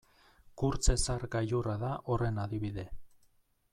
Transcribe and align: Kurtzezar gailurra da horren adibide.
Kurtzezar 0.61 1.25
gailurra 1.35 1.75
da 1.83 1.91
horren 2.15 2.43
adibide. 2.45 2.87